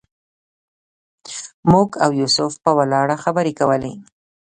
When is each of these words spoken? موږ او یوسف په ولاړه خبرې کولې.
موږ 1.71 1.89
او 2.03 2.09
یوسف 2.21 2.51
په 2.63 2.71
ولاړه 2.77 3.15
خبرې 3.23 3.53
کولې. 3.59 3.93